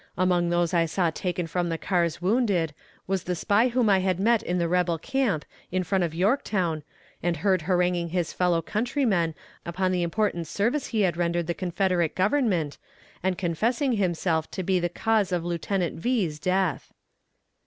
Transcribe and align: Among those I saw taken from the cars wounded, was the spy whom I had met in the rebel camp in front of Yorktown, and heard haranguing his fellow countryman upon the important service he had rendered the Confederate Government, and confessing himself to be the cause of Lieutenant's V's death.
Among 0.17 0.49
those 0.49 0.73
I 0.73 0.87
saw 0.87 1.11
taken 1.11 1.45
from 1.45 1.69
the 1.69 1.77
cars 1.77 2.19
wounded, 2.23 2.73
was 3.05 3.25
the 3.25 3.35
spy 3.35 3.67
whom 3.67 3.87
I 3.87 3.99
had 3.99 4.19
met 4.19 4.41
in 4.41 4.57
the 4.57 4.67
rebel 4.67 4.97
camp 4.97 5.45
in 5.71 5.83
front 5.83 6.03
of 6.03 6.15
Yorktown, 6.15 6.81
and 7.21 7.37
heard 7.37 7.61
haranguing 7.61 8.09
his 8.09 8.33
fellow 8.33 8.63
countryman 8.63 9.35
upon 9.63 9.91
the 9.91 10.01
important 10.01 10.47
service 10.47 10.87
he 10.87 11.01
had 11.01 11.17
rendered 11.17 11.45
the 11.45 11.53
Confederate 11.53 12.15
Government, 12.15 12.79
and 13.21 13.37
confessing 13.37 13.91
himself 13.91 14.49
to 14.49 14.63
be 14.63 14.79
the 14.79 14.89
cause 14.89 15.31
of 15.31 15.45
Lieutenant's 15.45 16.01
V's 16.01 16.39
death. 16.39 16.91